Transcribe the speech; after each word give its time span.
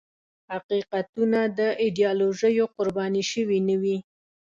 حقیقتونه 0.51 1.39
د 1.59 1.59
ایدیالوژیو 1.83 2.65
قرباني 2.75 3.23
شوي 3.31 3.59
نه 3.69 3.75
وي. 3.81 3.97